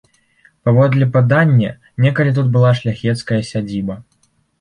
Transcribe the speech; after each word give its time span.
Паводле 0.67 1.07
падання, 1.17 1.73
некалі 2.05 2.31
тут 2.39 2.49
была 2.55 2.71
шляхецкая 2.79 3.39
сядзіба. 3.51 3.99